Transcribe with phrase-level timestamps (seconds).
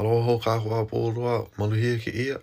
[0.00, 2.36] aloha ho ka hoa pōroa maluhia e ke ia,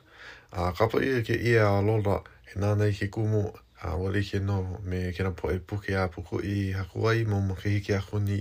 [0.57, 2.15] a kapa ia ke ia a lola
[2.49, 6.39] e nānei ke kumo a wali ke no me kena po e puke a puko
[6.41, 8.39] i hakuai mo mo ke hiki a kuni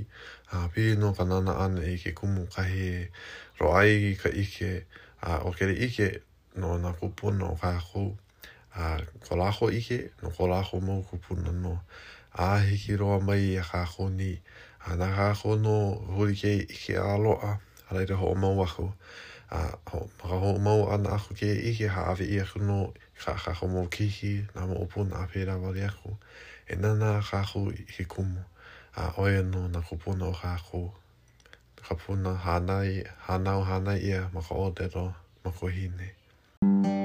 [0.52, 3.08] a pili no ka nana ana i ke kumo ka he
[3.60, 4.86] roai i ka ike
[5.22, 6.22] a o kere ike
[6.56, 8.16] no na kupuna o ka hakuu
[8.74, 8.96] a
[9.28, 11.74] kolaho ike no kolaho mo kupuna no
[12.34, 14.32] a hiki roa mai i a ka kuni
[14.88, 17.58] a na ka kono huri ke ike a loa a
[17.92, 18.90] reira ho mau aku
[19.50, 22.92] a ho mara ho mau an aku ke i ke hawe i aku no
[23.24, 26.16] ka ka ho mau kihi na mo opo na pera wale aku
[26.68, 28.44] e nana ka ho i kumu
[28.96, 30.82] a oia no na kupuna o ka ho
[31.82, 35.12] kapuna hana i hana o hana i a maka o dero
[35.44, 36.16] maka hine
[36.62, 37.01] Thank you.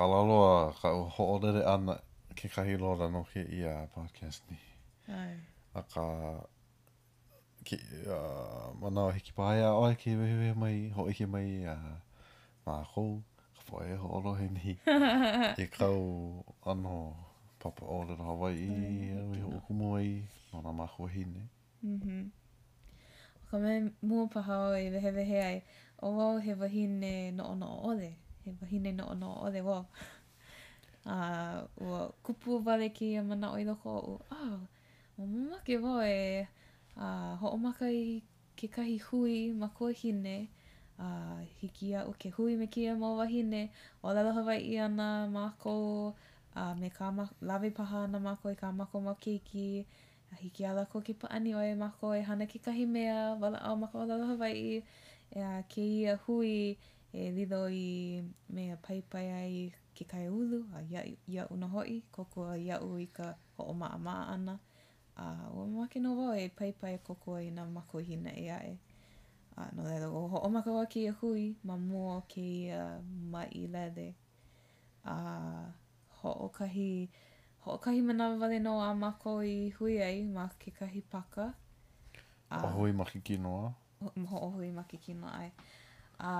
[0.00, 1.94] Ka laloa, ka hoʻolele ana
[2.34, 4.56] ke kahi lola no ke ia podcast ni.
[5.12, 5.34] Ai.
[5.76, 6.04] A ka...
[7.68, 7.76] Ki,
[8.08, 11.90] uh, mana o hiki pāhea oe ke wehewe mai, ho ike mai a uh,
[12.68, 13.18] mā kou,
[13.58, 14.78] ka po e hoʻolo he ni.
[15.66, 16.94] e kau ano
[17.58, 20.16] papa o lera Hawaii, mm, e wehe uku mua i,
[20.54, 21.44] no na mā kua e hine.
[21.90, 22.24] Mm -hmm.
[23.52, 25.60] Ka mea mua paha o i e wehewehe ai,
[26.00, 28.12] o wau he wahine no o no o ole.
[28.16, 29.78] Mm e wahi nei no ono o de wo
[31.04, 31.16] a
[31.80, 34.60] uh, o kupu vale ki a mana o i loko o oh,
[35.20, 36.46] o mama ke wo e
[36.96, 38.22] a uh, ho o maka i
[38.56, 40.36] ke kahi hui ma kua hine
[40.98, 43.42] a uh, hiki a o ke hui me ki a mo wahi
[44.02, 45.74] o la la hawai i ana ma ko
[46.54, 49.00] a uh, me ka ma lawe paha ana ma ko i e ka ma ko
[49.00, 49.84] ma keiki
[50.32, 53.58] a hiki ala ko ki paani oe ma ko e hana ki kahi mea wala
[53.68, 54.80] au ma ko la la hawai
[55.32, 56.76] e a ke i a hui
[57.12, 60.80] e lido i mea paipai ai ke kai ulu a
[61.26, 64.58] ia, una hoi koko a ia ui ka ho o maa maa ana
[65.16, 68.46] a o ma ke no wau e paipai e koko i na mako hina e
[68.54, 68.78] ae
[69.56, 73.42] a no lele o ho o maka wa ke hui ma mua ke ia ma
[73.62, 74.06] i lele
[75.04, 75.18] a
[76.22, 77.10] ho o kahi
[77.66, 81.52] ho o kahi mana wale no a mako i hui ai ma ke kahi paka
[82.54, 83.74] a hui ma ke kinoa
[84.30, 85.50] ho o hui ma ke kinoa ai
[86.20, 86.34] a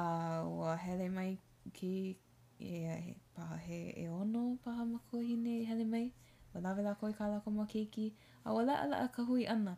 [0.47, 1.39] ua hele mai
[1.73, 2.17] ki
[2.59, 6.13] e he, paha he e ono paha mako hine e hele mai
[6.55, 8.13] wa lawe la koi ka la koma keiki
[8.45, 9.77] a wa la ala a ka hui ana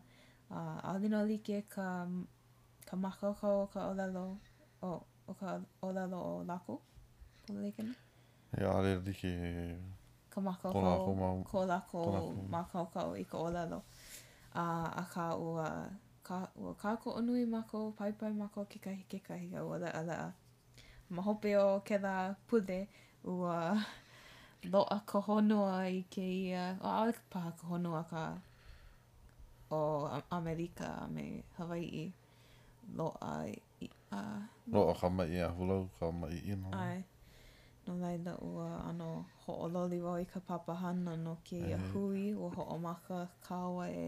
[0.50, 1.88] a uh, a lino like ka
[2.88, 4.24] ka maka ka o ka olelo
[4.82, 4.92] o
[5.26, 6.82] o ka olelo o lako
[7.46, 7.94] kona like na
[8.58, 9.32] e a le like
[10.34, 13.38] ka maka ka o ko lako maka o ka o i ka
[13.72, 13.82] lo
[14.54, 14.64] a
[15.02, 18.98] a ka ua uh, ka ua ka ko onui mako pai pai mako ke kai
[19.10, 20.16] ke kai ga wala ala
[21.14, 22.16] ma hope o ke da
[22.48, 22.80] pude
[23.32, 23.56] ua
[24.72, 28.24] loa a ko hono ai ke ia o a pa ko hono ka
[29.74, 29.80] o
[30.38, 31.24] amerika me
[31.58, 32.04] hawaii
[32.98, 33.32] lo a
[33.86, 34.22] i a
[34.74, 36.98] lo a ka mai a hula ka mai i no ai
[37.86, 39.10] no lai da ua ano
[39.42, 43.20] ho o loli wau i ka papahana no ke ia hui ua ho o maka
[43.48, 44.06] kawa e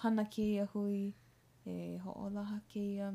[0.00, 1.00] hana ke ia hui
[1.68, 3.08] e ho'olaha kēia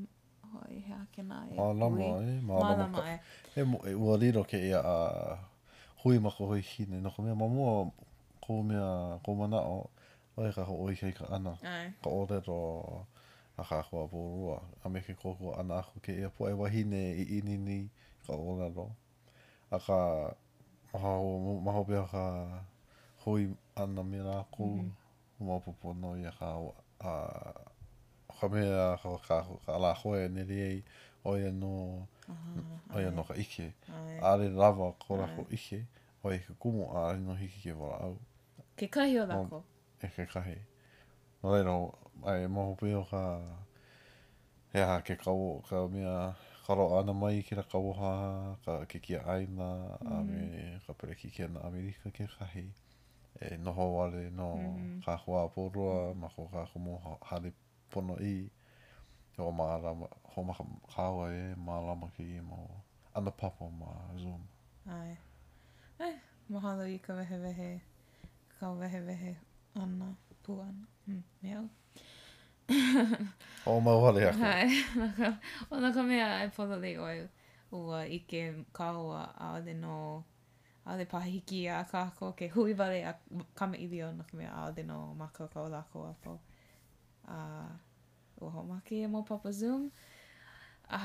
[0.52, 3.18] hoi hea ke na e Mālama e, mālama e.
[3.56, 5.40] He mo, e ua liro ke ia a
[6.04, 7.90] hui mako hoi hine, no ka mea mamua
[8.46, 9.90] kō mea kō mana o,
[10.38, 11.90] oi ka ho oi kei ka ana, Ai.
[12.04, 13.06] ka orero
[13.58, 16.64] a ka kua pōrua, a me ke kōkua ana aku ke ia po e wa
[16.66, 17.88] wahine i inini
[18.28, 18.92] ka orero.
[19.72, 20.00] A ka
[20.94, 22.62] maho, maho pia ka
[23.24, 24.80] hui ana mira aku, mm
[25.40, 25.48] -hmm.
[25.48, 26.52] mō pupono i a ka
[27.00, 27.14] a,
[28.40, 30.80] ka mea ka, ka, ka ala hoe nere ei
[31.26, 31.74] oia no
[32.30, 32.64] uh,
[32.98, 34.18] oia no ka ike ai.
[34.32, 35.56] are lava ko rako ai.
[35.60, 35.84] ike
[36.24, 38.18] oia e ka kumo a are no hiki ke wala au
[38.76, 39.64] ke kahi o lako no,
[40.04, 40.58] e ke kahi
[41.44, 41.78] no reno
[42.32, 43.24] ai moho pio ka
[44.76, 46.36] ea ke kawo ka mea
[46.68, 48.12] karo ana mai ki ra kawoha
[48.66, 49.70] ka ke kia aina
[50.02, 50.12] mm.
[50.12, 52.66] a me ka pere ki kia na amerika ke kahi
[53.42, 55.02] e noho wale no mm.
[55.06, 56.98] ka hua porua mako ka kumo
[57.32, 57.56] halip
[57.92, 58.50] pono i
[59.38, 60.64] o maalama ho maka
[60.96, 62.60] kawa e maalama ki i mo
[63.16, 63.90] ana papa ma
[64.22, 64.44] zoom
[64.98, 65.14] ai
[66.00, 66.16] ai
[66.52, 67.72] mahalo i ka wehe wehe
[68.60, 69.32] ka wehe wehe
[69.82, 70.08] ana
[70.44, 70.76] puan
[71.08, 71.66] mm, miau
[73.72, 74.70] o mau hale ako ai
[75.74, 77.20] o naka mea e pono li oi
[77.70, 78.42] ke ike
[78.78, 79.98] kawa a ole no
[80.86, 83.14] a ole pahiki a kako ke hui vale a
[83.54, 86.32] kama ili o naka a ole no maka kawa lako a po
[87.26, 87.74] Ah,
[88.38, 89.90] ua hoʻomake mo papa Zoom.
[90.88, 91.02] A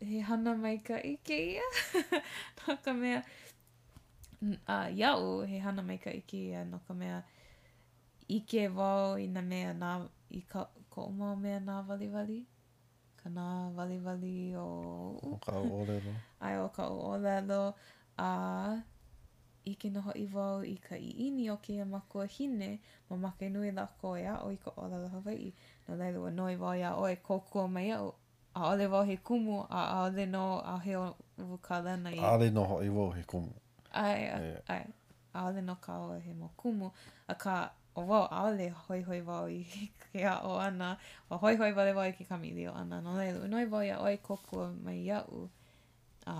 [0.00, 1.66] he hana mai ka ike ia.
[2.68, 3.20] no ka mea,
[4.68, 6.64] a, iau he hana mai ka ike ia.
[6.68, 7.22] No ka mea,
[8.28, 9.96] ike wau i na mea nā,
[10.28, 12.40] i ka, ko o mau mea nā wali wali.
[13.16, 13.46] Ka nā
[13.76, 14.68] wali wali o...
[15.24, 16.12] O ka o olelo.
[16.44, 17.62] Ai o ka o olelo.
[18.16, 18.28] A...
[18.28, 18.89] Uh,
[19.70, 22.70] i ke noho i wau i ka i ini o ke makua hine
[23.10, 25.50] ma make nui la koe a o i ka ola la Hawaii.
[25.88, 28.12] Nā lai lua noi wau ia oe kōkua mai au.
[28.54, 30.44] A ole wau he kumu, a a ole no
[30.74, 31.04] a he o
[31.50, 32.18] wukalana i.
[32.18, 33.52] A ole no hoi wau he kumu.
[33.82, 34.72] Ai, ai, yeah.
[34.76, 34.86] ai.
[35.34, 36.90] A ole no ka o he mo kumu.
[37.28, 37.54] A ka
[37.96, 40.90] o wau a ole hoi hoi wau i ke a o ana.
[41.30, 43.00] O hoi hoi wale wau i ke kamili o ana.
[43.06, 45.46] no lai lua noi wau ia oe kōkua mai au.
[46.26, 46.38] A...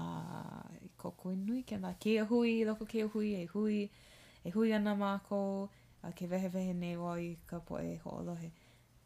[1.00, 3.78] ko koe nui ke nā ke hui, loko ke hui, e hui,
[4.44, 5.42] e hui ana mako,
[6.06, 8.50] a ke wehe wehe nei o i ka poe hoolohe,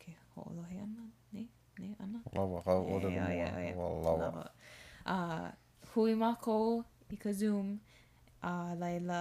[0.02, 1.46] ke hoolohe ana, ne,
[1.79, 2.20] ne ana.
[2.35, 4.46] Lawa, ka ora mua, lawa.
[5.06, 5.17] A
[5.94, 6.56] hui mako
[7.11, 7.76] i ka Zoom,
[8.43, 9.20] a laila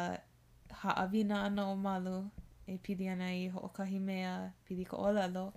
[0.95, 2.17] avina ana o malu,
[2.67, 4.33] e pidi ana i hookahi mea,
[4.65, 5.51] pidi ko olalo,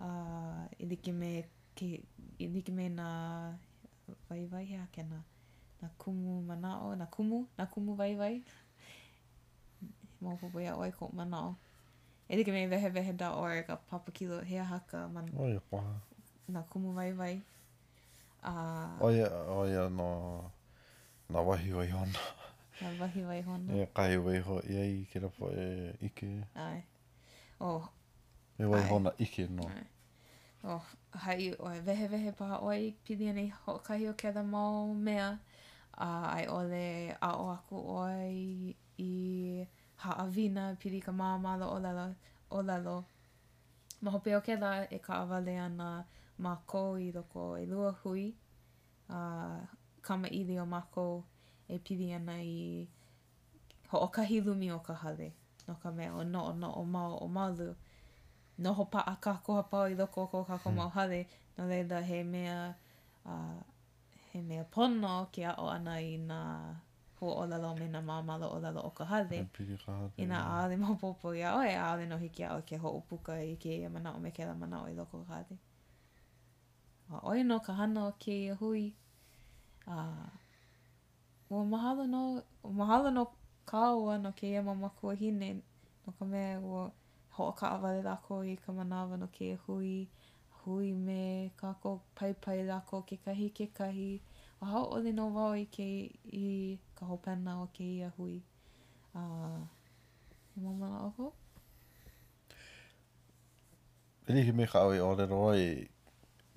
[0.00, 1.32] a uh, ilike me
[1.76, 2.00] ke
[2.40, 3.08] ilike me na
[4.28, 5.20] vai vai ha kena
[5.82, 8.42] na kumu manao, na kumu, na kumu vai vai.
[10.20, 11.56] Maupopo ia oi ko manao.
[12.28, 15.30] E tika me vehe vehe da oi ka papakilo hea haka man.
[15.38, 16.00] Oi a paha.
[16.48, 17.42] Na kumu vai vai.
[18.44, 20.08] Uh, oi a, oi a no,
[21.30, 22.20] na wahi oi hona.
[22.80, 23.72] na wahi oi hona.
[23.82, 26.28] E kai vai ho i ai ke rapo e ike.
[26.54, 26.82] Ai.
[27.60, 27.76] O.
[27.76, 27.88] Oh.
[28.58, 29.64] E oi hona ike no.
[29.74, 29.86] Ai.
[30.64, 30.82] oh,
[31.24, 35.28] hai oi vehe vehe paha oi pili ane hokahi o keda mau mea.
[35.28, 35.49] Ai.
[36.00, 39.12] a ai ole a o aku oi i
[40.00, 42.04] haʻawina pili ka māmalo o lalo
[42.48, 42.96] olalo lalo
[44.00, 45.90] ma hope o ke la e ka awale ana
[46.38, 48.30] ma ko i loko e lua hui
[49.12, 49.20] a
[50.02, 51.20] kama ili o mako
[51.68, 52.88] e pili ana i
[53.92, 55.32] hoʻokahi lumi o ka hale
[55.68, 57.72] no ka mea o noʻo noʻo mau o malu
[58.64, 60.96] no paʻa kākou a pau i loko o ko kākou mau hmm.
[60.96, 62.60] hale no leila he mea
[64.32, 66.40] he mea pono ke a o ana i nga
[67.20, 69.40] ho o lalo me nga mamalo o lalo o ka hale.
[69.44, 70.12] Me piri ka hade.
[70.18, 72.88] I nga aale mo popo i a oe aale no hiki a o ke ho
[73.00, 75.58] upuka i ke ia mana o me ke la mana o i loko ka hale.
[77.10, 78.86] A oe no ka hana o ke ia hui.
[79.86, 79.98] A...
[80.06, 80.30] Uh,
[81.50, 83.26] ua mahalo no, ua mahalo no
[83.66, 85.62] kaua no ke ia mama kua hine.
[86.06, 86.90] No ka mea ua
[87.36, 89.96] ho o ka awale lako i ka manawa no ke ia hui.
[90.06, 90.29] Ua
[90.64, 94.20] hui me kako pai pai lako ke kahi ke kahi
[94.60, 95.86] a hau o le no wau i ke
[96.40, 96.48] i
[96.96, 99.60] ka hopena o ke ia hui a uh,
[100.56, 101.32] i mamala oho
[104.26, 105.62] Pili hi me ka aui ole roi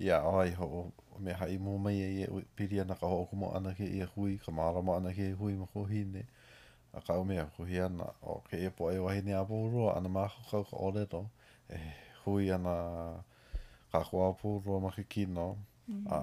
[0.04, 0.84] i a ai ho o
[1.26, 2.28] me ha i mōma i e
[2.58, 5.54] pili ana ka hoko mo ana ke ia hui ka marama ana ke ia hui
[5.60, 6.22] ma kohi ne
[6.92, 10.28] a ka umea kohi ana o ke ia po e wahine a pōrua ana maa
[10.34, 11.26] kukau ka ole roi
[11.78, 11.86] e
[12.24, 12.74] hui ana
[13.94, 15.48] ka ko apu ro ma ke kino
[15.86, 16.12] mm -hmm.
[16.14, 16.18] a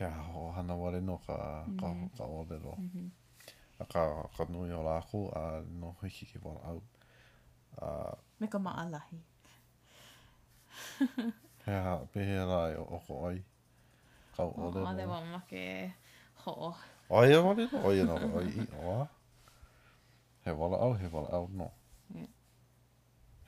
[0.00, 1.36] he ha ho hana wale no ka
[1.80, 2.08] ka mm -hmm.
[2.16, 2.74] ka o de ro
[3.82, 4.02] a ka
[4.36, 5.42] ka no yo la ko a
[5.80, 6.80] no hiki ke wa au
[7.82, 7.86] a
[8.40, 9.18] me ka ma alahi
[11.68, 13.38] he ha pe he ra e o, o ko ai
[14.36, 15.62] ka o de ro ma ma ke
[16.42, 16.72] ho
[17.16, 18.56] o ye wa de o ye no o i
[18.92, 18.96] o
[20.44, 21.68] he wa au he wa au no
[22.16, 22.30] yeah.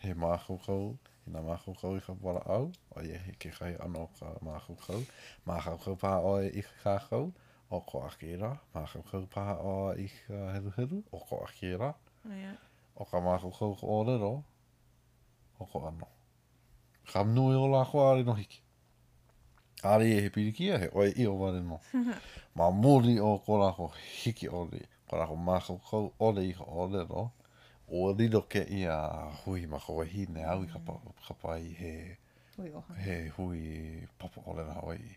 [0.04, 0.76] he ma ko ko
[1.26, 2.64] i nga mā kukau i ka wala au,
[2.98, 5.02] o ia he ke kai anō ka mā kukau.
[5.46, 7.28] Mā kukau paha o i ka kākau,
[7.70, 8.50] o ko ake ra.
[8.74, 11.92] Mā kukau paha o i ka heru heru, o ko ake ra.
[12.26, 12.56] Oh, yeah.
[12.96, 14.32] O ka mā kukau ko o
[15.62, 16.10] o ko anō.
[17.12, 18.60] Ka mnu i o lā kua ari no hiki.
[19.92, 21.78] Ari e he pirikia he, oi i o wale no.
[22.56, 26.64] mā muri o ko rako hiki o re, ko rako mā kukau o i ka
[26.66, 27.32] o
[27.90, 28.96] o lilo ke i a
[29.44, 30.94] hui ma kawa hi ne au i ka pa,
[31.26, 31.92] ka pa i he
[32.56, 32.94] hui oha.
[32.94, 35.10] he hui papa o lena hawa i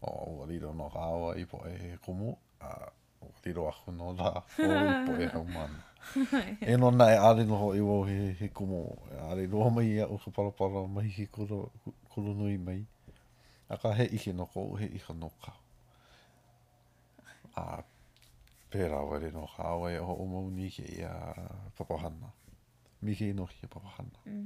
[0.00, 2.74] o o lilo no ka awa i po e kumu a
[3.22, 5.78] o lilo aku no la hui po e hau man
[6.60, 8.84] e no nai ari no i wo he, he kumu
[9.30, 11.70] ari e no mai i a uka palapala mai hi kuro,
[12.10, 12.82] kuro nui mai
[13.68, 15.52] a ka he ike no ko he ike no ka
[17.56, 17.82] a
[18.72, 21.14] pērā wale no ka awa e ho umau ni ke i a
[21.78, 22.30] papahana.
[23.04, 24.36] Mi ke ino ki a papahana.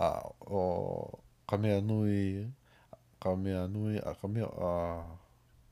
[0.00, 0.08] A
[0.46, 0.62] o
[1.48, 2.44] ka mea nui,
[3.22, 4.72] ka mea nui, a ka mea a...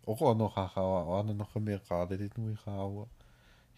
[0.09, 3.05] O ko anō ka kawa, o ana no ka mea ka adere nui ka awa,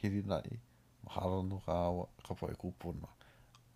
[0.01, 0.59] hiri nai,
[1.05, 3.09] mahalo no ka awa, ka poe kupuna.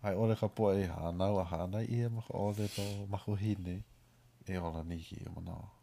[0.03, 3.83] Ai ole ka poe hanau a hanai i e maka ole to makuhine,
[4.47, 5.76] e ola ni ki e manawa.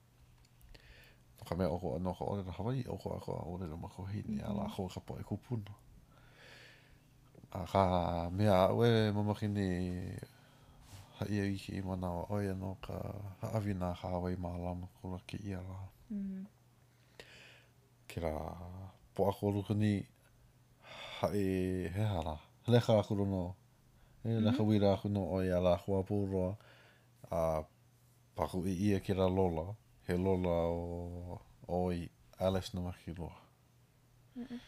[1.44, 4.64] ka mea oko anō ka orera Hawaii oko ako a orera mako hei ni ala
[4.64, 4.94] ako mm-hmm.
[4.96, 5.72] ka po e kupuna.
[7.52, 7.82] A ka
[8.32, 9.66] mea aue mamaki ni
[11.20, 12.96] ha ia iki i mana wa oi anō ka
[13.44, 15.76] haawina ka Hawaii maalama kula ki i ala.
[16.10, 16.44] Mm-hmm.
[18.08, 18.34] Ke ra
[19.14, 20.00] po ako luka ni
[21.20, 21.44] ha e
[21.92, 22.40] he hala.
[22.72, 23.44] Leka ako rono.
[24.24, 26.52] Leka wira ako no oi la ako a pūroa.
[27.30, 27.64] A
[28.34, 29.62] paku i ia ki ra lola.
[29.76, 32.08] Mm he lola o, o i
[32.38, 33.36] Alice na maki loa.
[34.36, 34.60] Mm -mm.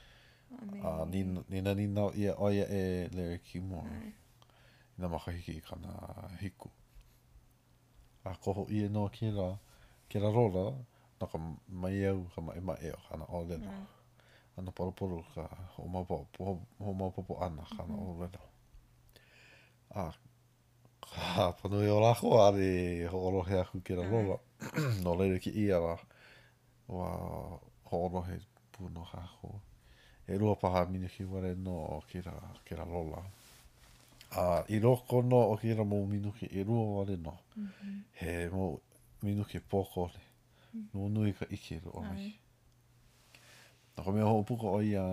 [0.50, 3.83] Uh, oh, ah, nina ni nina ia oia e lere ki mua.
[3.83, 4.12] Mm.
[4.99, 5.93] Nga maka hiki i kana
[6.40, 6.71] hiku.
[8.25, 9.57] A koho ia no ki rā,
[10.09, 10.62] ki rā rola,
[11.21, 11.38] nā ka
[11.69, 13.71] mai au ka mai mai e o kana o leno.
[13.73, 13.87] Mm.
[14.57, 15.88] Ana poroporo ka ho
[16.93, 18.16] maupopo ana kana mm -hmm.
[18.16, 18.43] o leno.
[18.43, 19.97] Mm-hmm.
[19.99, 20.14] A ah,
[21.07, 22.71] ka panui o rākua ari
[23.07, 24.37] o orohe aku ki rā rola.
[24.38, 24.46] Mm.
[25.05, 25.95] no leire ki ia wa
[26.89, 27.09] wa
[27.91, 28.39] hono he
[28.73, 29.51] puno ha ho
[30.29, 32.35] e rua paha mine ki ware no o ki ra,
[32.65, 33.23] ki ra lola
[34.37, 37.35] a uh, i roko no o ki ra mo minu ki e rua ware no
[37.35, 37.67] mhm.
[37.67, 38.01] mm -hmm.
[38.21, 38.65] he mo
[39.23, 40.25] minu ki poko le
[40.95, 42.27] no nui ka ike ro o mi
[43.97, 45.05] no ko me ho puko o ia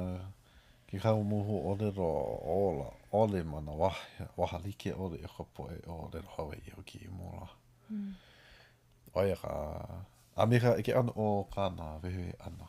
[0.87, 2.09] ki kau mo ho o le ro
[2.55, 3.91] o la o le mana wa
[4.39, 7.49] wa like o le ko po e o le ho e o ki mo la
[7.91, 8.15] mm
[9.13, 9.53] Oia ka.
[10.33, 12.65] A mika ike e ana o kāna wehewe ana.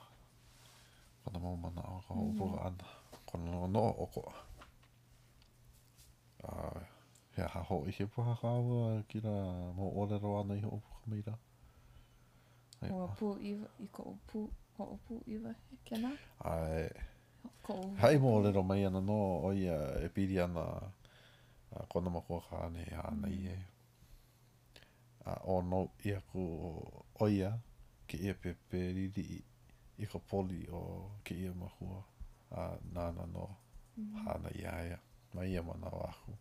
[1.24, 2.66] Kona mau mana o ka upuka mm.
[2.68, 2.86] ana.
[3.30, 4.34] Kona no noa o koa.
[6.44, 6.80] ha ho
[7.54, 9.32] haho i ha puha kāua ki rā
[9.78, 11.34] mō olero ana i he upuka meira.
[12.92, 14.44] O a pū iwa, i ko upu,
[14.76, 15.54] ko upu iwa
[15.88, 16.12] ke nā?
[16.52, 16.84] Ai.
[18.04, 19.16] Hei mō olero mai ana no
[19.48, 23.32] oia e piri ana uh, kona makua kāne ana mm.
[23.32, 23.58] i he.
[25.24, 26.42] a o no i aku
[27.24, 27.50] oia
[28.06, 29.40] ke ia pe pe riri i,
[30.02, 30.80] i ka poli o
[31.24, 32.00] ke ia mahua
[32.60, 32.62] a
[32.94, 34.16] nana no mm -hmm.
[34.28, 34.98] hana i aia
[35.34, 36.32] ma ia mana o aku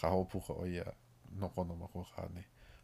[0.00, 0.84] ka ho puka oia
[1.40, 2.42] no kono mako kane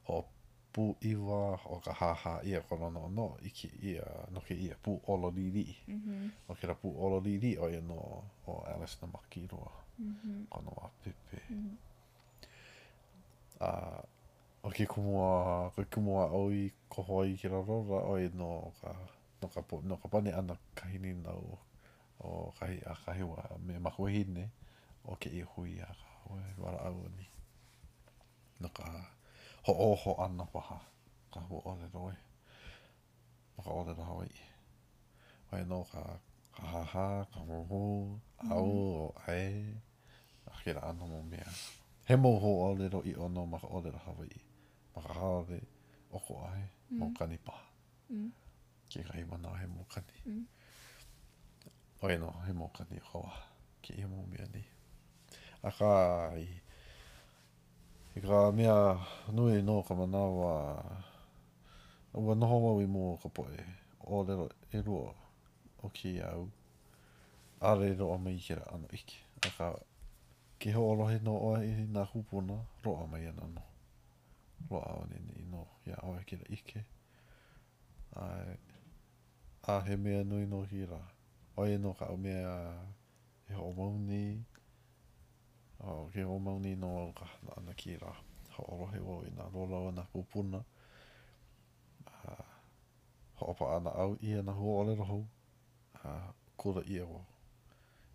[0.09, 0.25] ho
[0.73, 1.41] pu iwa
[1.75, 5.29] o ka haha ia kono no no i ke ia no ke ia pu olo
[5.37, 6.23] riri mm -hmm.
[6.49, 8.01] o ke ra pu olo riri o ia no
[8.47, 10.47] o Alice na makiroa mm -hmm.
[10.53, 11.75] kono wa pepe mm -hmm.
[13.69, 14.03] uh,
[14.63, 18.93] o ke kumua, ko kumua au i koho i ke rarora, o e no ka,
[19.43, 21.59] no ka, po, no ka pane ana kahini nau
[22.21, 24.51] o kahi a kahiwa me makuhine
[25.05, 27.27] o ke i hui a ka hui wara au ni.
[28.61, 28.85] No ka
[29.65, 30.79] ho oho ana paha,
[31.33, 32.17] ka hua ore roi,
[33.57, 34.41] no ka ore rahoi i.
[35.53, 36.05] O e no ka
[36.55, 38.21] kahaha, ka muhu,
[38.53, 38.93] au mm.
[39.01, 39.75] o ae,
[40.53, 41.49] a ke ana mo mea.
[42.11, 44.41] he mo ho o le i o no ma o le Hawaii
[44.95, 45.59] ma ka hawe
[46.11, 47.15] o ko ai mo mm.
[47.15, 47.55] kani pa
[48.11, 48.31] mm.
[48.91, 50.43] ke kai mana he mo kani mm.
[52.03, 53.23] oi no he mo kani ho
[53.83, 54.65] ke i mo mi ani
[55.63, 55.91] a ka
[56.35, 56.43] i
[58.19, 58.75] i ka mea
[59.37, 60.55] nui no ka mana wa
[62.27, 63.67] wa noho wa wi mo ka poe e
[64.11, 64.99] o le ro e ro
[65.87, 66.43] o ki au
[67.71, 69.69] a le ro o me i kira ano ike a ka
[70.61, 73.63] ke ho alohe no oa i nga hupuna roa mai ana no.
[74.71, 76.81] Roa o nini i no ia oa ki la ike.
[78.21, 78.27] A,
[79.73, 81.01] a he mea nui no hira.
[81.63, 82.53] Oe no ka o mea
[83.49, 84.45] he ho mauni.
[85.81, 88.13] O ke ho mauni no o ka na ana ki ra.
[88.57, 90.61] Ho alohe o i nga rola o nga hupuna.
[92.21, 92.37] A,
[93.39, 95.23] ho opa ana au i ana hua ole rohu.
[96.05, 97.23] A, kura ia o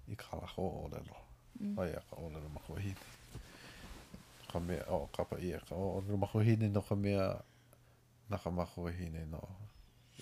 [0.07, 1.29] i kala ho ole rohu.
[1.61, 1.79] Mm.
[1.79, 3.05] Ai, a ka ola na makuahine.
[4.51, 7.27] Ka mea, o, oh, kapa i a ka ola na makuahine no ka mea
[8.29, 9.43] na ka makuahine no.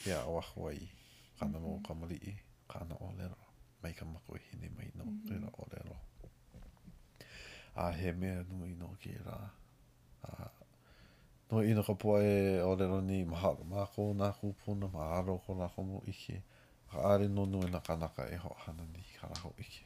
[0.07, 0.89] Ia a wahua i.
[1.39, 1.87] Ka na mō mm -hmm.
[1.87, 2.33] ka mali i.
[2.69, 3.37] Ka ana o lero.
[3.81, 5.03] Mai ka makuahine mai no.
[5.03, 5.49] Mm -hmm.
[5.53, 5.95] o lero.
[7.75, 9.37] A he mea nui no ki rā.
[10.29, 10.49] A
[11.51, 15.69] No ino ka pua e o lero ni mahalo mako nā kūpuna, mahalo ko nā
[15.69, 16.41] komo ike.
[16.89, 19.83] Ka ari no nui na kanaka e ho hana ni ka raho ike.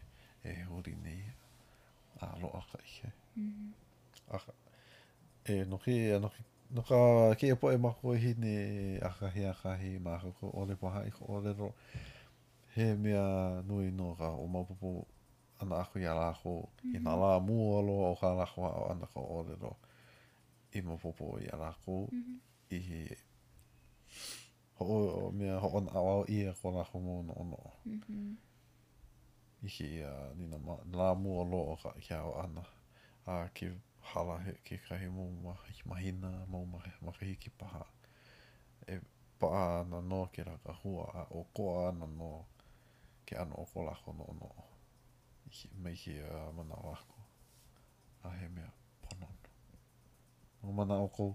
[0.47, 1.23] e hori nei
[2.21, 3.09] a lo a ka ihe.
[3.35, 3.69] Mm -hmm.
[4.35, 4.37] A
[5.51, 6.41] e noki, e noki,
[6.75, 6.97] no ka
[7.39, 8.53] ke e po e mako e hi ne
[9.09, 11.69] a ka hea ka hi ma ka ko ole paha i ko ole ro
[12.73, 13.23] he mea
[13.67, 14.89] nui no ka o maupopo
[15.61, 16.95] ana aku i ala aku mm -hmm.
[16.95, 19.71] i nga la mu alo o ka ala aku o ana ka ole ro
[20.77, 22.35] i maupopo i ala aku mm -hmm.
[22.77, 23.01] i he
[24.77, 24.85] ho
[25.19, 28.33] o mea ho on awao i e ko la ho mo no ono mm -hmm.
[29.61, 32.63] i ki a ni na ma la mu o lo ka ki a ana
[33.25, 33.67] a ki
[34.09, 35.25] hala he ki ka he mo
[35.85, 37.81] ma hi ma mo ma ma ka ki pa
[38.93, 38.97] e
[39.39, 42.31] pa na no ke ra ka hua a o ko ana no
[43.25, 44.51] ke ana o ko la ko no no
[45.47, 46.95] i ki me hi a ma na wa
[48.27, 48.63] a he me
[49.01, 49.27] pono
[50.61, 51.27] no ma na o ko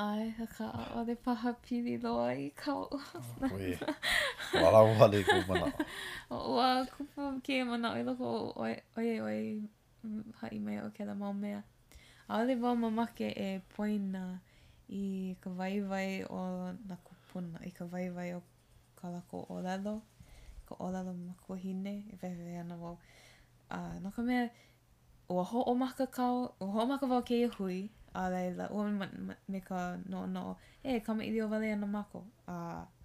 [0.00, 2.86] Ai, haka o de paha pili loa i kau.
[3.50, 3.94] Ui, ah,
[4.54, 5.72] wala wale ku mana.
[6.30, 9.58] Ua, kupu ke mana i loko oi oi
[10.38, 11.64] hai mai o ke la mau mea.
[12.30, 14.22] A ole wau mamake e poina
[14.88, 15.82] i ka vai
[16.30, 16.42] o
[16.86, 18.42] na kupuna, i ka vai o
[18.94, 20.00] ka ko o lalo,
[20.68, 22.98] ka o lalo makuhine, e i pehewe ana wau.
[23.70, 24.48] Uh, no ka mea,
[25.28, 27.88] ua ho o maka kau, ua ho o maka wau ke i hui,
[28.18, 29.06] a lei la ua me,
[29.46, 32.56] me ka no no e hey, kama ili o vale ana mako a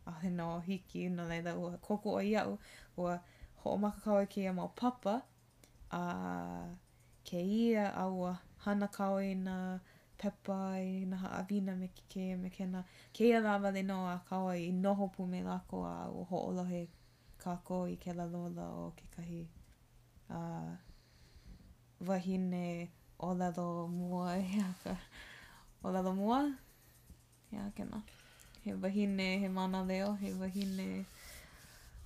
[0.06, 2.58] a he no hiki no lei la ua koko o iau
[2.98, 3.20] ua
[3.64, 5.22] ho o maka ke ia papa
[5.92, 6.04] a
[7.30, 9.80] ke ia a ua hana kawai ina e
[10.18, 14.06] pepa i e na avina me ke ia me kena ke ia la vale no
[14.08, 16.88] a kawai i noho pu me lako a ua ho o lohe
[17.44, 19.46] kako i ke la lola o ke kahi
[20.30, 20.74] a uh,
[22.08, 22.90] wahine
[23.20, 24.98] o lado mua e aka.
[25.84, 26.44] O lado mua?
[27.52, 28.04] Ia yeah, kena.
[28.64, 31.06] He wahine, he mana leo, he wahine.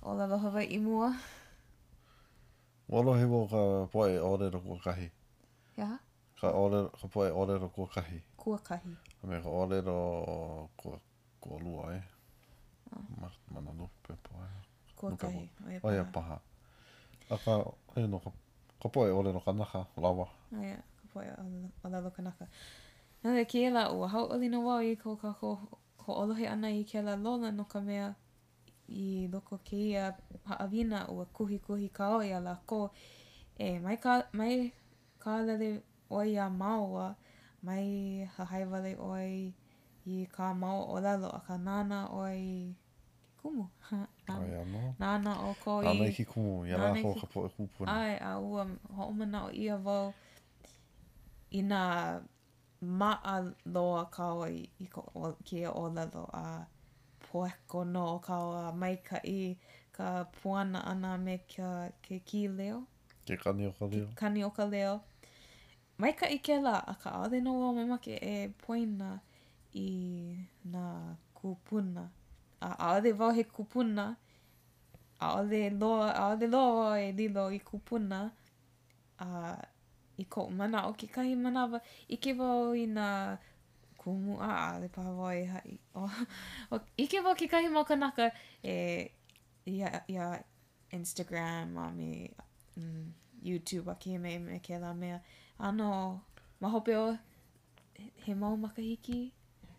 [0.02, 1.14] O lado hawa i mua.
[2.90, 5.10] Walo he mo ka poe ore no kua kahi.
[5.78, 5.84] Ia?
[5.84, 5.98] Yeah?
[6.40, 8.20] Ka, ore, ka poe ore no kua kahi.
[8.36, 8.96] Kua kahi.
[9.22, 10.98] A me ka ore no kua,
[11.40, 12.00] kua lua e.
[12.92, 13.28] Ah.
[13.52, 14.46] mana lupe poe.
[14.96, 15.48] Kua Nuka kahi.
[15.82, 16.38] Oia paha.
[16.38, 16.38] Oia
[17.30, 17.60] A ka,
[17.94, 18.30] he no ka,
[18.82, 19.82] ka poe ore no ka lawa.
[20.00, 20.26] Oia.
[20.58, 20.82] Oh, yeah.
[21.18, 22.46] poe o lalo kanaka.
[23.24, 25.50] Nā le kia la ua, hau oli na wau i kō ka ko,
[25.98, 28.14] ko olohe ana i kia la lola no ka mea
[28.86, 30.14] i loko keia
[30.58, 32.90] avina ua kuhi kuhi ka o i ala ko.
[33.58, 34.70] E mai ka, mai
[35.18, 37.16] ka lele oi a maua,
[37.62, 39.52] mai ha haiwale oi
[40.06, 42.70] i ka mau o lalo a ka nana oi
[43.42, 43.66] kumu.
[44.28, 45.90] nana, nana o ko i...
[45.90, 47.90] Nana i ki kumu, i ala ko ka po e kupuna.
[48.06, 48.62] Ai, a ua,
[48.94, 50.14] ho o i a wau.
[51.50, 51.80] i nā
[53.00, 53.36] maa
[53.74, 54.64] loa kaua i
[55.44, 56.42] kia ola loa
[57.28, 59.56] poeko no kaua mai ka i
[59.92, 62.84] ka puana ana me kia ke ki leo.
[63.26, 64.06] Ke kani o ka leo.
[64.12, 65.00] Ke kani o ka leo.
[65.98, 69.16] Mai ka i ke la a ka aode no wau mamake e poina
[69.74, 69.88] i
[70.70, 70.84] nā
[71.34, 72.08] kupuna.
[72.60, 74.06] A aode wau he kupuna,
[75.26, 78.22] aode loa, aode loa e lilo i kupuna.
[79.18, 79.28] A
[80.18, 83.38] i ko mana o kekahi manawa ike wau i nga
[83.96, 86.10] kumu a a le paha wau i e hai o,
[86.74, 89.10] o ike wau kekahi mau kanaka e
[89.66, 90.42] ia, ia
[90.90, 92.30] Instagram a me
[92.76, 93.06] mm,
[93.42, 95.20] YouTube a ke me me ke la mea
[95.58, 95.90] ano
[96.60, 97.16] mahope o
[98.26, 99.20] he mau makahiki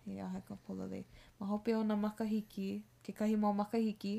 [0.07, 1.03] i a hai ka pola le
[1.39, 2.69] mahope o na makahiki
[3.03, 4.15] kekahi mau makahiki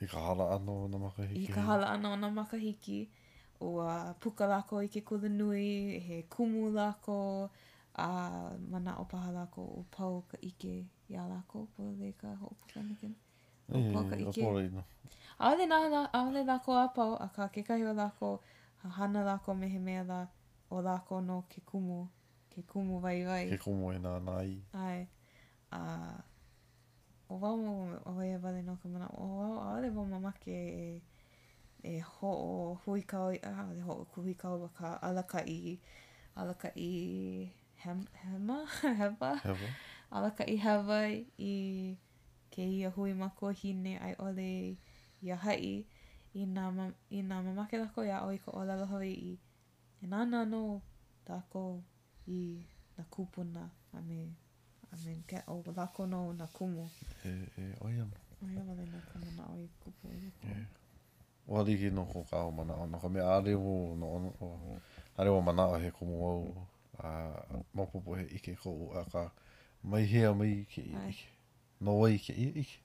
[0.00, 2.72] i ka hala ano na makahiki i ka hala ano na makahiki i ka hala
[2.78, 3.22] ano na makahiki
[3.64, 7.48] ua puka lako i ke kula nui, he kumu lako,
[7.96, 8.06] a
[8.70, 10.72] mana o paha lako o pau ka ike
[11.10, 13.14] i a lako, pula le ka hoopuka nukin.
[13.72, 14.36] Yeah, ike.
[14.36, 14.84] Yeah, yeah,
[15.40, 18.40] Aole lako a pau, a ka kekahi o lako,
[18.82, 20.26] ha hana lako mehe mea la,
[20.70, 22.04] o lako no ke kumu,
[22.52, 23.46] ke kumu vai vai.
[23.56, 24.60] Ke kumu e nā nai.
[24.84, 25.06] Ai.
[25.72, 25.80] A,
[27.30, 27.72] o wau mo,
[28.04, 31.02] o e vale no ka mana, o wau, aole wau mamake e,
[31.84, 35.42] e ho o hui kau i ah, e ho o kuhi kau wa ka alaka
[35.50, 35.76] i
[36.34, 36.92] alaka i
[37.82, 38.56] hem, hema?
[39.00, 39.32] hewa?
[39.44, 39.68] hewa?
[40.10, 41.00] alaka i hewa
[41.36, 41.54] i
[42.54, 44.48] ke i a hui mako hine ai ole
[45.24, 45.84] i a hai
[46.32, 46.88] i nā, ma,
[47.34, 49.34] mamake lako i a oi ko ola loho i i
[50.02, 50.80] e nano
[51.26, 51.82] dako
[52.28, 52.40] i
[52.96, 54.22] nā kupuna a me
[54.90, 56.88] a me ke o lako no nā kumu
[57.26, 58.10] e, e oiam
[58.48, 60.54] oiam ale nā kumuna oi kupu e
[61.46, 64.80] Wa rihi no ko kao mana o, no ko mea arewo no ono o,
[65.18, 66.66] arewo mana o he kumu au,
[66.98, 67.08] a
[67.74, 69.30] mapopo he ike ko u a ka
[69.82, 71.28] mai hea mai ike i ike,
[71.80, 72.80] no wa ike i ike,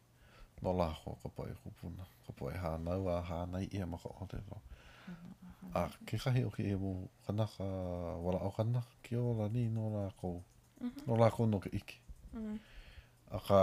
[0.62, 4.38] no la ko ka pae kupuna, ka pae hānau a hānai ia maka o te
[4.50, 4.60] no.
[5.74, 7.64] A ke kahi o ke e mo kanaka
[8.20, 10.42] wala o kanaka ki o la ni no la ko,
[10.82, 11.08] mhm.
[11.08, 11.96] no la ko no ke ike.
[12.36, 12.60] Mhm.
[13.32, 13.62] A ka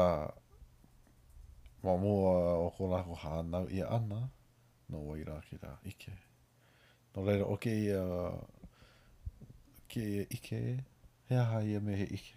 [1.85, 4.31] mamua o ko la ko hānau ia ana,
[4.93, 6.13] no waira ki rā ike.
[7.15, 8.03] No reira, o ke ia,
[9.91, 10.61] ke ia ike,
[11.29, 12.35] he aha ia me he ike,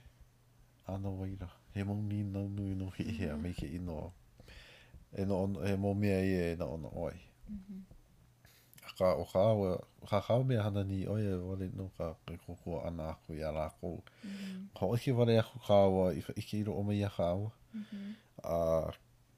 [0.90, 3.46] ana waira, he mong ni nau nui no hi hea mm-hmm.
[3.46, 4.02] me ke ino,
[5.16, 7.16] e no ono, he mong mea ia e na ono oi.
[7.48, 7.88] Mm -hmm.
[9.00, 9.68] Ka o ka awa,
[10.10, 13.34] ka ka o mea hana ni oi e wale no ka kai kukua ana aku
[13.34, 14.00] ia rā kou.
[14.00, 14.66] Mm -hmm.
[14.80, 16.06] Ka oike wale aku ka awa,
[16.42, 18.16] ike iro o mea ka awa, mm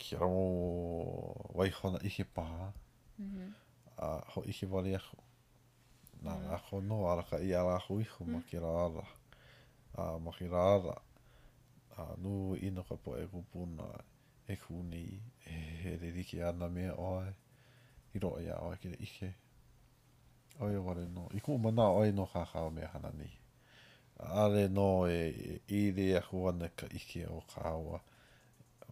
[0.02, 0.30] kia rō
[1.58, 2.72] waihona ike paha,
[3.22, 4.04] a mm-hmm.
[4.04, 5.18] uh, ho i ke wale aku.
[6.26, 6.38] Nā mm.
[6.38, 6.54] Mm-hmm.
[6.58, 8.42] ako no araka i ala aku iho mm.
[8.50, 9.06] ki rā ara.
[10.02, 10.96] A uh, ma ki rā ara.
[11.98, 13.86] A uh, nu ino ka po e kupuna
[14.48, 15.06] e kuni
[15.46, 15.54] e
[15.84, 17.34] he re rike ana mea oai.
[18.14, 19.34] I roa ia oai kere ike.
[20.66, 21.28] Oia wale no.
[21.38, 23.30] I kuma nā oai no kā kā mea hana ni.
[24.22, 28.02] Are no e, e i re aku ana ka ike o kā oa.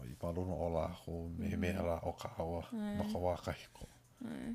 [0.05, 1.65] I maruna o lā aku me mm-hmm.
[1.65, 2.63] mea la o kā oa.
[2.71, 2.99] Mm.
[3.03, 3.85] Maka wākahiko.
[3.87, 3.95] Mm.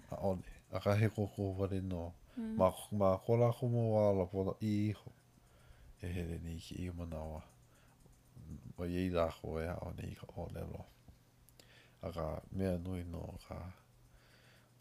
[0.09, 2.57] a ole a ka he koko wale no mm.
[2.59, 5.11] ma ma kola e ko mo wala po i ho
[6.01, 7.43] e he ni ki i mana wa
[8.79, 10.85] o ye da ho e a ni ko ole lo
[12.03, 13.59] a ka me no i no ka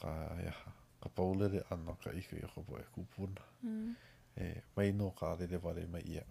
[0.02, 0.12] ka
[0.46, 0.54] ya
[1.02, 3.96] ka paule de ana ka i ko ko po e kupun mm.
[4.38, 6.24] e mai no ka de de wale mai ia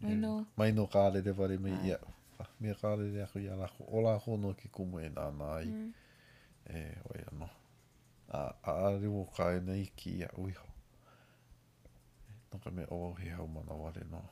[0.00, 1.98] mai no mai no ka de de wale mai ia
[2.38, 4.98] ah, me ka de de ko ya la ko ola ho no ki ku mo
[5.00, 5.92] e na mai mm.
[6.66, 7.48] e oi ano
[8.30, 10.66] a a ri mo ka e nei ki a ui ho
[12.52, 14.22] no ka me o he hau mana wale no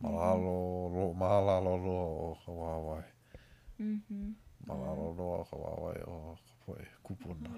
[0.00, 0.54] malalo
[0.94, 3.06] lo malalo lo o ka wawai
[3.80, 4.28] mm-hmm.
[4.68, 5.16] malalo mm.
[5.18, 7.50] lo o ka wawai o ka poe kupuna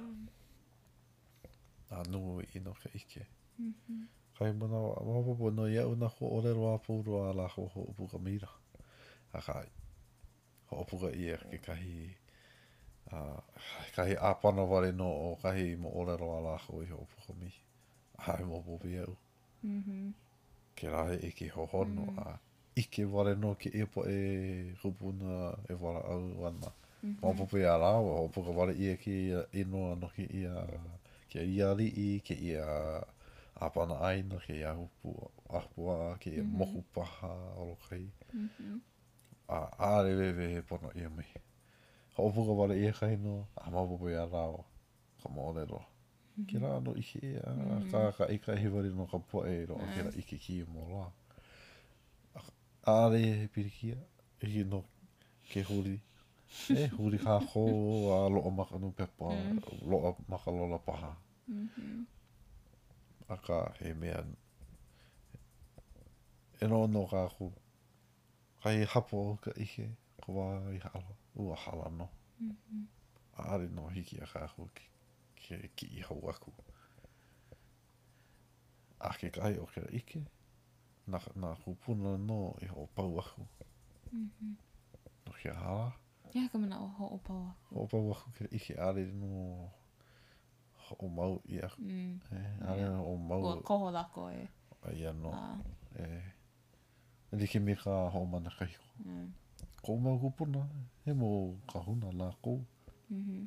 [1.91, 2.07] a mm.
[2.13, 2.21] nu
[2.55, 3.27] i no ka ike
[3.59, 4.03] mm-hmm.
[4.39, 8.19] kai mana wapapo no ia una ho ole roa pūro a la ho ho upuka
[8.19, 8.49] mira
[9.33, 9.69] a kai
[10.71, 12.28] ho upuka ia ke kahi ka
[13.09, 13.41] Ah,
[13.97, 17.49] kahi āpana wale no o kahi mo orero ala ko i ho poko mi.
[18.33, 19.15] Ai mo po vi au.
[19.65, 20.11] Mhm.
[20.77, 22.19] Ke rahe e ke hohono mm.
[22.25, 22.35] a
[22.83, 26.73] ike wale no ke e po e rupuna e wala au wana.
[26.77, 27.17] Mm -hmm.
[27.23, 30.45] Mo po vi ala o ho poko wale i e i noa no ke i
[30.45, 30.69] mhm.
[30.77, 30.93] mhm.
[30.93, 33.01] a ke i a li i ke i a
[33.67, 35.17] āpana ai no ke i a hupu
[35.49, 36.85] a hupu a ke i a mohu
[37.61, 38.05] o lo kai.
[38.35, 38.81] Mm -hmm.
[39.49, 39.59] A
[39.93, 41.48] are wewe he pono i a mihi.
[42.19, 44.65] hoʻopuka wale ia kahi no a mapupu ia rao
[45.23, 46.47] ka moʻolelo mhm.
[46.51, 47.91] ke rā no ike ia mm.
[47.93, 49.95] ka ka ika he wale no ka poʻe i loa mm.
[49.95, 51.07] ke rā ike ki i mōloa
[52.91, 53.99] a re he pirikia
[54.43, 54.83] i no
[55.53, 55.95] ke huri
[56.75, 57.65] e huri kā kō
[58.17, 59.63] a loa maka nu pepa mm.
[59.87, 61.15] loa maka lola paha
[61.47, 62.03] mm-hmm.
[63.35, 64.25] a ka he mea
[66.61, 67.47] e no no kā kō
[68.65, 69.87] kai hapo ka ike
[70.27, 72.09] ko wā i hālo ua hala no.
[72.41, 72.89] Mm -hmm.
[73.43, 74.85] Aare no hiki a kāhu ki,
[75.43, 76.53] ki, ki i hau aku.
[79.01, 80.23] A ke kai o kera ike,
[81.15, 83.47] nā, nā kupuna no i hau pau aku.
[84.13, 84.55] Mm -hmm.
[85.27, 85.87] No kia hala.
[86.35, 87.75] Ia ka mana o hau pau aku.
[87.75, 89.33] Hau pau aku kera ike aare no
[90.99, 91.81] o mau i aku.
[91.83, 92.21] Mm.
[92.33, 92.95] Eh, aare yeah.
[92.95, 93.43] no o mau.
[93.45, 94.49] Ua koho lako e.
[94.95, 95.31] Ia no.
[95.33, 95.59] Ah.
[95.99, 96.27] Eh.
[97.33, 98.89] Ndi e ke mika hau mana kahiko.
[99.07, 99.33] Mm.
[99.83, 100.63] ko ma kupuna
[101.05, 103.47] he mo kahuna la mm-hmm.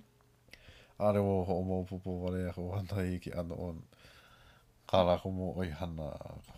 [0.97, 3.83] ko are wo ho mo popo vale ho ana i ki ana on
[4.87, 6.07] kala ko mo oi hana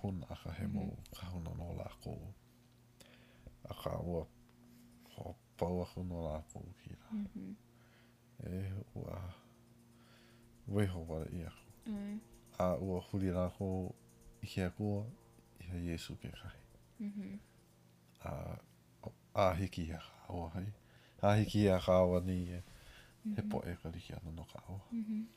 [0.01, 1.13] hun aka he mo mm-hmm.
[1.17, 2.13] kahuna no la ko
[3.69, 4.27] aka wo
[5.15, 7.51] ho pau aku no la ko ki ra mm-hmm.
[8.45, 9.17] e wa
[10.67, 12.19] we ho vale i aku mm.
[12.63, 13.91] a wo huli ra ko
[14.43, 15.01] i ki aku
[15.59, 16.59] i ha yesu ke kai
[16.99, 17.31] mm -hmm.
[18.29, 18.31] a
[19.33, 20.67] a hiki e a kāua hei.
[21.27, 22.59] A hiki e a kāua ni e.
[22.61, 23.35] Mm -hmm.
[23.35, 23.49] He mm-hmm.
[23.51, 24.79] po e ka riki ana no kāua.
[24.91, 25.27] Mm -hmm.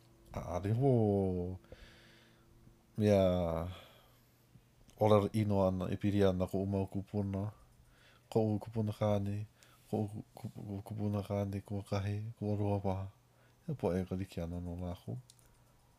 [0.41, 1.59] A re ho...
[2.97, 3.69] Mea...
[4.99, 7.51] Ora ino ana, e piri ana ko uma o kupuna.
[8.29, 9.45] Ko u kupuna kāne.
[9.91, 10.03] Ko
[10.57, 13.09] u kupuna kāne ko kahe, ko roa paha.
[13.67, 15.17] He po e ka riki ana no lāko.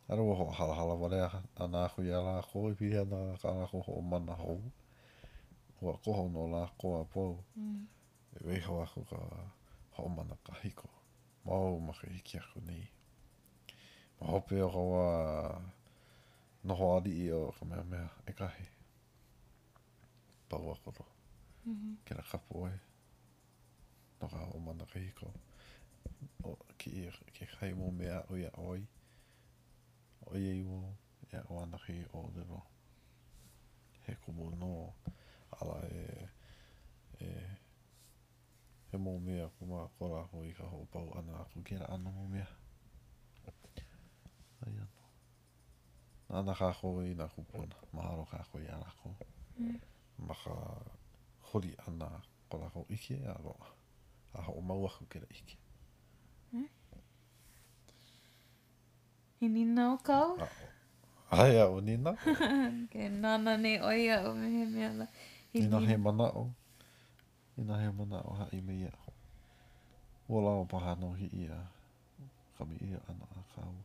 [0.09, 2.71] A roa ho halahala wale ana aku ia lāko.
[2.71, 4.55] E piri ana ka lāko ho mana hou.
[4.61, 4.86] Mm -hmm.
[5.79, 7.37] hua koho no la koa pou.
[7.55, 7.85] Mm.
[8.37, 9.17] E weho aku ka
[9.97, 10.89] haumana ka hiko.
[11.45, 12.79] Mau maka hiki aku ni.
[14.19, 15.05] Ma hope o ka wā
[16.63, 18.67] noho adi i o ka mea mea e kahi.
[20.49, 21.05] Pau akoro.
[21.65, 21.95] Mm -hmm.
[22.05, 22.73] Kera kapu oe.
[24.21, 25.33] No ka haumana ka hiko.
[26.43, 28.85] O ki i ke kai mo mea o ia oi.
[30.25, 30.95] O ia iwo.
[31.33, 32.61] Ia o anaki o dero.
[34.07, 35.06] He kumu noa.
[39.23, 42.27] mea ko mā kora ko i ka ho pau ana a ko kera ana mō
[42.29, 42.47] mea.
[44.65, 44.85] Ai anō.
[46.29, 49.13] Nāna kā ko i nā kupuna, maharo kā ko i ana ko.
[50.17, 50.55] Maka
[51.51, 52.09] hori ana
[52.49, 53.67] kora ko ike a roa.
[54.33, 55.57] A ho mau a ko kera ike.
[56.51, 56.67] Hmm?
[59.39, 60.37] Hini nāu kau?
[61.31, 62.13] Ai a o nina.
[62.91, 65.05] Ke nana ne oia o mehe mea la.
[65.53, 66.49] Nina he mana o.
[67.57, 68.87] Ina he mana o ha i me
[70.29, 71.55] Ua lawa paha no hi ia.
[72.59, 73.75] Kami ia ana a kau.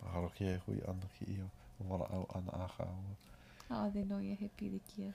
[0.00, 1.44] Pahalo ki e hui ana ki ia.
[1.84, 2.96] Wala au ana a kau.
[3.70, 5.12] Ah, they know you're happy to kia.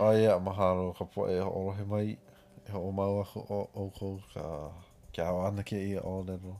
[0.00, 2.16] Ai ya mahalo ka po e o rohe mai.
[2.64, 4.72] E o mau aku o o ko ka
[5.12, 6.56] kia o ana ki ia o lero.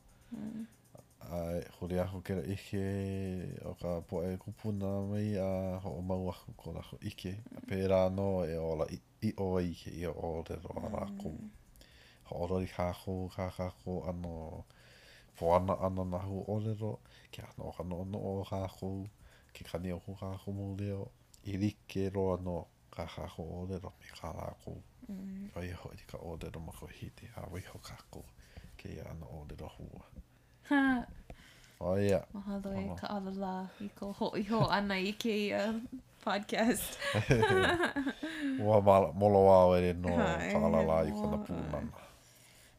[1.33, 2.81] ae hore aho kera ike
[3.69, 5.49] o ka poe kupuna mai a
[5.85, 9.61] ho o mau aho ko lako ike a pērā no e ola i, i o
[9.73, 11.47] ike i o te roa rako mm.
[12.29, 14.35] ho orori kāko kākako ano
[15.39, 16.93] poana ana nahu o le ro
[17.33, 18.93] ke ano o kano ono o kāko
[19.57, 21.09] ke kani o kākako mu leo
[21.49, 22.59] i rike roa no
[22.99, 24.77] kākako o le ro me kā rako
[25.09, 25.49] mm.
[25.57, 28.25] o iho i ka o te roma ko hiti a wiho kākako
[28.77, 30.33] ke ano o le ro hua mm.
[30.69, 31.05] Ha.
[31.81, 32.23] Oh, yeah.
[32.33, 35.73] Mahalo e ka ala la i ko ho i ho ana i ke i uh,
[36.25, 36.95] podcast.
[38.63, 38.79] Ua
[39.21, 41.93] molo a o ere no ka ala la i ko na pūnana.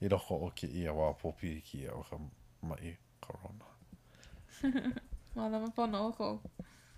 [0.01, 2.17] I roko o ke i a wā popi i ki a o ka
[2.69, 3.69] mai korona.
[5.35, 6.29] Mahalo ma pono o ko.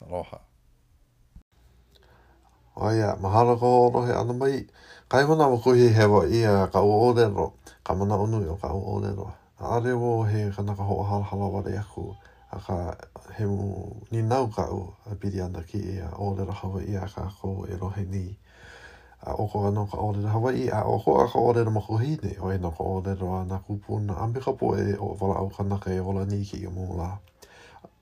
[0.05, 0.39] Aloha.
[1.41, 4.63] Oia, oh, mahalo ko o rohe ano mai.
[5.09, 7.49] Kai mana wakuhi hewa ia ka uo o lero.
[7.83, 8.55] Ka mana unui o ka uo o lero.
[8.55, 9.27] Ka mana unui o ka uo o lero.
[9.59, 12.15] a are o he kanaka ho halhala wale aku
[12.51, 12.93] a ka
[13.35, 16.79] he mu ni nau ka u a piri anda ki e a ole ra hawa
[16.85, 18.37] i a ka ko e rohe ni
[19.25, 21.97] a oko anō ka ole ra hawa i a oko a ka ole ra mako
[21.97, 24.93] hi ne o e na ka ole ra na kupu na ambi ka po e
[24.93, 27.17] o wala au kanaka e ola ni ki i e mu la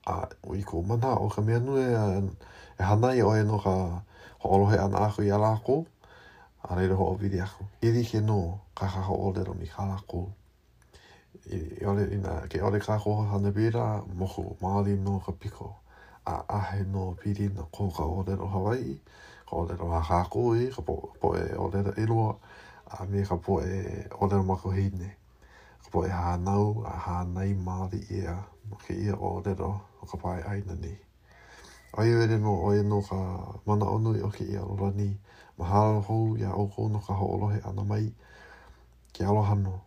[0.06, 2.20] a ui ko mana o ka mea nue a
[2.78, 3.72] e hanai o e no ka
[4.44, 5.86] ho olohe ana aku i ala ko
[6.62, 9.54] a reira ho o vidi aku i di ke no ka ha ho ole ra
[9.56, 10.28] mi ka ala ko
[11.50, 15.76] i ole ina ke ole ka ko hana bira mo ho mali no ka piko
[16.26, 18.98] a a he no piri no ko o ole no hawai
[19.48, 22.36] ko ole no ha ko i ka po po e ole no ilo
[22.90, 26.90] a me ka po e ole no ma ko ka po e ha nau a
[26.90, 28.20] ha nei mali i
[28.68, 29.80] mo ke o ole no
[30.10, 30.92] ka pai ai ni
[31.94, 33.18] o i wele no o e no ka
[33.66, 35.16] mana onu i o ke i a ola ni
[35.58, 38.10] mahalo hou ya o ko no ka ho olohe ana mai
[39.12, 39.80] ke aloha no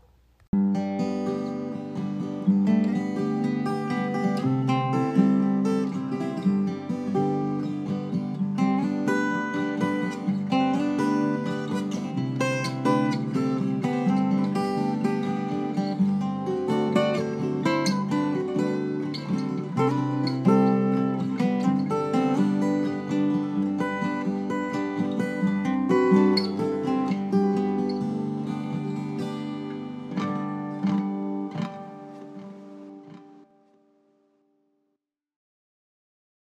[0.52, 0.89] Thank you.